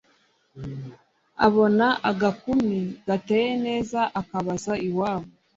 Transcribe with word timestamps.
abona 1.47 1.87
agakumi 2.09 2.77
gateye 3.07 3.51
neza. 3.65 3.99
akabaza 4.19 4.73
iwabo 4.87 5.29